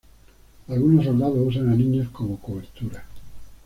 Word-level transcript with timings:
Algunos 0.67 1.05
soldados 1.05 1.37
usan 1.47 1.69
a 1.69 1.75
niños 1.75 2.09
como 2.09 2.39
cobertura. 2.39 3.05